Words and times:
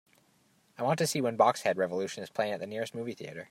I 0.79 0.83
want 0.83 0.97
to 0.99 1.05
see 1.07 1.21
when 1.21 1.35
Box 1.35 1.61
Head 1.61 1.77
Revolution 1.77 2.23
is 2.23 2.29
playing 2.31 2.53
at 2.53 2.59
the 2.59 2.65
nearest 2.65 2.95
movie 2.95 3.13
theatre 3.13 3.39